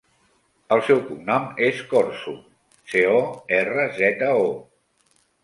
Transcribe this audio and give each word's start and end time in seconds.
El 0.77 0.79
seu 0.85 1.01
cognom 1.09 1.45
és 1.65 1.81
Corzo: 1.91 2.33
ce, 2.95 3.05
o, 3.19 3.21
erra, 3.61 3.87
zeta, 4.01 4.33
o. 4.49 4.51